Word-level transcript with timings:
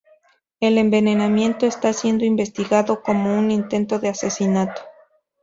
El 0.61 0.79
envenenamiento 0.79 1.67
está 1.67 1.93
siendo 1.93 2.25
investigado 2.25 3.03
como 3.03 3.37
un 3.37 3.51
intento 3.51 3.99
de 3.99 4.09
asesinato. 4.09 4.81